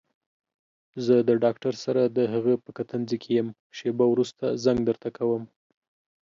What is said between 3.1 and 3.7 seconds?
کې يم